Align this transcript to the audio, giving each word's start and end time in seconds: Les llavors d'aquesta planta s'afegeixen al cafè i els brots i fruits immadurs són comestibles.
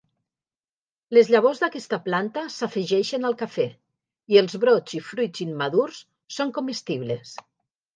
Les 1.17 1.29
llavors 1.35 1.61
d'aquesta 1.65 1.99
planta 2.07 2.47
s'afegeixen 2.55 3.31
al 3.31 3.39
cafè 3.45 3.69
i 4.35 4.43
els 4.45 4.61
brots 4.67 5.01
i 5.03 5.07
fruits 5.15 5.49
immadurs 5.51 6.05
són 6.41 6.61
comestibles. 6.61 7.41